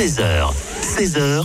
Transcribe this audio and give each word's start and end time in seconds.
13h, 0.00 0.50
16h, 0.80 1.42
100% 1.42 1.44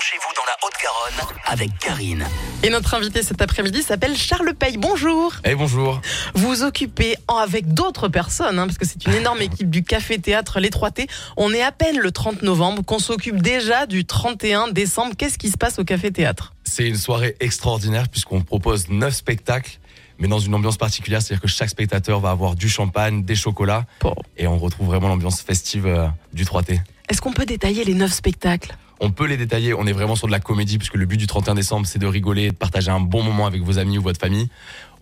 chez 0.00 0.16
vous 0.18 0.32
dans 0.36 0.44
la 0.46 0.56
Haute-Garonne 0.62 1.34
avec 1.46 1.76
Karine. 1.80 2.24
Et 2.62 2.70
notre 2.70 2.94
invité 2.94 3.24
cet 3.24 3.42
après-midi 3.42 3.82
s'appelle 3.82 4.16
Charles 4.16 4.54
Paye. 4.54 4.76
Bonjour. 4.76 5.32
Eh 5.44 5.56
bonjour. 5.56 6.00
Vous 6.36 6.46
vous 6.46 6.62
occupez 6.62 7.16
en- 7.26 7.38
avec 7.38 7.74
d'autres 7.74 8.06
personnes, 8.06 8.60
hein, 8.60 8.66
parce 8.68 8.78
que 8.78 8.86
c'est 8.86 9.04
une 9.06 9.14
énorme 9.14 9.40
équipe 9.42 9.68
du 9.68 9.82
Café 9.82 10.20
Théâtre 10.20 10.60
Les 10.60 10.70
Trois 10.70 10.92
T. 10.92 11.08
On 11.36 11.52
est 11.52 11.60
à 11.60 11.72
peine 11.72 11.98
le 11.98 12.12
30 12.12 12.42
novembre, 12.42 12.84
qu'on 12.84 13.00
s'occupe 13.00 13.42
déjà 13.42 13.86
du 13.86 14.04
31 14.04 14.68
décembre. 14.68 15.16
Qu'est-ce 15.18 15.36
qui 15.36 15.50
se 15.50 15.56
passe 15.56 15.80
au 15.80 15.84
Café 15.84 16.12
Théâtre? 16.12 16.52
C'est 16.62 16.86
une 16.86 16.96
soirée 16.96 17.34
extraordinaire 17.40 18.08
puisqu'on 18.08 18.42
propose 18.42 18.88
neuf 18.90 19.14
spectacles, 19.16 19.80
mais 20.20 20.28
dans 20.28 20.38
une 20.38 20.54
ambiance 20.54 20.76
particulière, 20.76 21.20
c'est-à-dire 21.20 21.42
que 21.42 21.48
chaque 21.48 21.70
spectateur 21.70 22.20
va 22.20 22.30
avoir 22.30 22.54
du 22.54 22.68
champagne, 22.68 23.24
des 23.24 23.34
chocolats, 23.34 23.86
Bon. 24.02 24.14
et 24.36 24.46
on 24.46 24.56
retrouve 24.56 24.86
vraiment 24.86 25.08
l'ambiance 25.08 25.40
festive 25.42 25.86
euh, 25.86 26.06
du 26.32 26.44
3T. 26.44 26.78
Est-ce 27.08 27.20
qu'on 27.20 27.32
peut 27.32 27.46
détailler 27.46 27.84
les 27.84 27.94
neuf 27.94 28.12
spectacles? 28.12 28.76
On 28.98 29.10
peut 29.10 29.26
les 29.26 29.36
détailler, 29.36 29.74
on 29.74 29.86
est 29.86 29.92
vraiment 29.92 30.16
sur 30.16 30.26
de 30.26 30.32
la 30.32 30.40
comédie 30.40 30.78
puisque 30.78 30.94
le 30.94 31.04
but 31.04 31.18
du 31.18 31.26
31 31.26 31.54
décembre, 31.54 31.86
c'est 31.86 31.98
de 31.98 32.06
rigoler, 32.06 32.48
de 32.50 32.54
partager 32.54 32.90
un 32.90 33.00
bon 33.00 33.22
moment 33.22 33.46
avec 33.46 33.62
vos 33.62 33.78
amis 33.78 33.98
ou 33.98 34.02
votre 34.02 34.18
famille. 34.18 34.48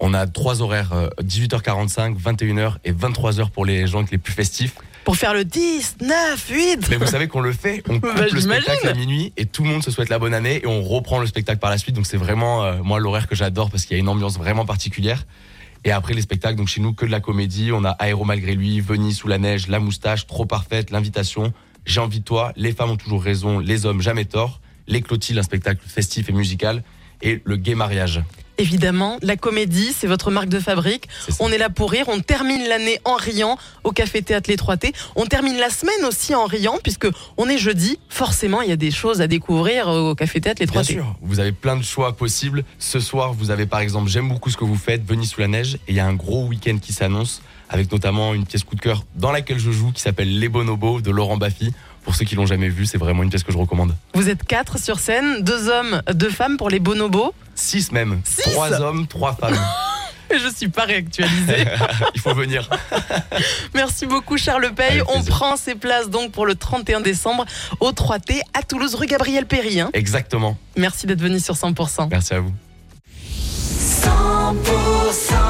On 0.00 0.12
a 0.14 0.26
trois 0.26 0.62
horaires, 0.62 0.92
euh, 0.92 1.08
18h45, 1.22 2.16
21h 2.20 2.74
et 2.84 2.92
23h 2.92 3.50
pour 3.50 3.64
les 3.64 3.86
gens 3.86 4.04
les 4.10 4.18
plus 4.18 4.32
festifs. 4.32 4.74
Pour 5.04 5.16
faire 5.16 5.32
le 5.32 5.44
10, 5.44 5.98
9, 6.02 6.48
8 6.50 6.90
Mais 6.90 6.96
vous 6.96 7.06
savez 7.06 7.28
qu'on 7.28 7.40
le 7.40 7.52
fait, 7.52 7.82
on 7.88 8.00
coupe 8.00 8.02
Bah, 8.16 8.22
le 8.22 8.28
j'imagine. 8.40 8.62
spectacle 8.64 8.88
à 8.88 8.94
minuit 8.94 9.32
et 9.36 9.46
tout 9.46 9.62
le 9.62 9.68
monde 9.68 9.84
se 9.84 9.90
souhaite 9.92 10.08
la 10.08 10.18
bonne 10.18 10.34
année 10.34 10.62
et 10.64 10.66
on 10.66 10.82
reprend 10.82 11.20
le 11.20 11.26
spectacle 11.26 11.60
par 11.60 11.70
la 11.70 11.78
suite. 11.78 11.94
Donc 11.94 12.06
c'est 12.06 12.16
vraiment 12.16 12.64
euh, 12.64 12.82
moi 12.82 12.98
l'horaire 12.98 13.28
que 13.28 13.36
j'adore 13.36 13.70
parce 13.70 13.84
qu'il 13.84 13.96
y 13.96 14.00
a 14.00 14.00
une 14.00 14.08
ambiance 14.08 14.38
vraiment 14.38 14.64
particulière. 14.66 15.24
Et 15.84 15.92
après 15.92 16.14
les 16.14 16.22
spectacles, 16.22 16.56
donc 16.56 16.68
chez 16.68 16.80
nous 16.80 16.94
que 16.94 17.04
de 17.06 17.10
la 17.10 17.20
comédie, 17.20 17.70
on 17.70 17.84
a 17.84 17.90
Aéro 17.90 18.24
malgré 18.24 18.54
lui, 18.54 18.80
Venise 18.80 19.18
sous 19.18 19.28
la 19.28 19.36
neige, 19.38 19.68
La 19.68 19.78
moustache, 19.78 20.26
Trop 20.26 20.46
parfaite, 20.46 20.90
L'invitation, 20.90 21.52
J'ai 21.86 22.00
envie 22.00 22.20
de 22.20 22.24
toi, 22.24 22.52
Les 22.56 22.72
femmes 22.72 22.90
ont 22.90 22.96
toujours 22.96 23.22
raison, 23.22 23.58
Les 23.58 23.86
hommes 23.86 24.00
jamais 24.00 24.24
tort, 24.24 24.60
Les 24.88 25.02
Clotildes, 25.02 25.38
un 25.38 25.42
spectacle 25.42 25.80
festif 25.86 26.28
et 26.28 26.32
musical 26.32 26.82
et 27.22 27.40
le 27.44 27.56
gay 27.56 27.74
mariage. 27.74 28.22
Évidemment, 28.56 29.18
la 29.20 29.36
comédie, 29.36 29.92
c'est 29.92 30.06
votre 30.06 30.30
marque 30.30 30.48
de 30.48 30.60
fabrique. 30.60 31.08
On 31.40 31.50
est 31.50 31.58
là 31.58 31.70
pour 31.70 31.90
rire. 31.90 32.04
On 32.06 32.20
termine 32.20 32.62
l'année 32.68 33.00
en 33.04 33.16
riant 33.16 33.58
au 33.82 33.90
Café 33.90 34.22
Théâtre 34.22 34.48
Les 34.48 34.56
3T. 34.56 34.94
On 35.16 35.26
termine 35.26 35.56
la 35.56 35.70
semaine 35.70 36.04
aussi 36.06 36.36
en 36.36 36.44
riant, 36.44 36.78
puisque 36.80 37.08
on 37.36 37.48
est 37.48 37.58
jeudi. 37.58 37.98
Forcément, 38.08 38.62
il 38.62 38.68
y 38.68 38.72
a 38.72 38.76
des 38.76 38.92
choses 38.92 39.20
à 39.20 39.26
découvrir 39.26 39.88
au 39.88 40.14
Café 40.14 40.40
Théâtre 40.40 40.60
Les 40.60 40.68
3T. 40.68 40.72
Bien 40.72 40.82
sûr, 40.84 41.16
vous 41.20 41.40
avez 41.40 41.50
plein 41.50 41.76
de 41.76 41.82
choix 41.82 42.16
possibles. 42.16 42.64
Ce 42.78 43.00
soir, 43.00 43.32
vous 43.32 43.50
avez 43.50 43.66
par 43.66 43.80
exemple 43.80 44.08
J'aime 44.08 44.28
beaucoup 44.28 44.50
ce 44.50 44.56
que 44.56 44.64
vous 44.64 44.76
faites, 44.76 45.04
Venise 45.04 45.30
sous 45.30 45.40
la 45.40 45.48
neige, 45.48 45.74
et 45.74 45.90
il 45.90 45.96
y 45.96 46.00
a 46.00 46.06
un 46.06 46.14
gros 46.14 46.46
week-end 46.46 46.78
qui 46.80 46.92
s'annonce, 46.92 47.42
avec 47.74 47.90
notamment 47.90 48.34
une 48.34 48.46
pièce 48.46 48.62
coup 48.62 48.76
de 48.76 48.80
cœur 48.80 49.04
dans 49.16 49.32
laquelle 49.32 49.58
je 49.58 49.72
joue, 49.72 49.90
qui 49.90 50.00
s'appelle 50.00 50.38
Les 50.38 50.48
Bonobos 50.48 51.00
de 51.00 51.10
Laurent 51.10 51.36
Baffy. 51.36 51.72
Pour 52.04 52.14
ceux 52.14 52.24
qui 52.24 52.36
l'ont 52.36 52.46
jamais 52.46 52.68
vu, 52.68 52.86
c'est 52.86 52.98
vraiment 52.98 53.24
une 53.24 53.30
pièce 53.30 53.42
que 53.42 53.50
je 53.50 53.58
recommande. 53.58 53.96
Vous 54.14 54.28
êtes 54.28 54.44
quatre 54.44 54.78
sur 54.78 55.00
scène, 55.00 55.42
deux 55.42 55.68
hommes, 55.68 56.00
deux 56.12 56.30
femmes 56.30 56.56
pour 56.56 56.70
les 56.70 56.78
bonobos. 56.78 57.34
Six 57.56 57.90
même, 57.90 58.20
Six 58.22 58.42
trois 58.52 58.80
hommes, 58.80 59.08
trois 59.08 59.34
femmes. 59.34 59.58
Je 60.30 60.48
suis 60.54 60.68
pas 60.68 60.84
réactualisée. 60.84 61.64
il 62.14 62.20
faut 62.20 62.32
venir. 62.34 62.70
Merci 63.74 64.06
beaucoup 64.06 64.38
Charles 64.38 64.72
Paye. 64.74 65.02
On 65.08 65.22
prend 65.24 65.56
ses 65.56 65.74
places 65.74 66.08
donc 66.10 66.30
pour 66.30 66.46
le 66.46 66.54
31 66.54 67.00
décembre 67.00 67.44
au 67.80 67.90
3T 67.90 68.40
à 68.54 68.62
Toulouse, 68.62 68.94
rue 68.94 69.06
Gabriel 69.06 69.46
Péry. 69.46 69.80
hein. 69.80 69.90
Exactement. 69.94 70.56
Merci 70.76 71.06
d'être 71.06 71.20
venu 71.20 71.40
sur 71.40 71.54
100%. 71.54 72.08
Merci 72.10 72.34
à 72.34 72.40
vous. 72.40 72.52
100% 73.80 75.43